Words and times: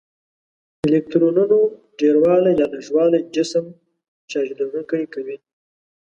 الکترونونو 0.87 1.59
ډیروالی 1.99 2.51
یا 2.59 2.67
لږوالی 2.73 3.19
جسم 3.35 3.65
چارج 4.29 4.49
لرونکی 4.59 5.03
کوي. 5.13 5.37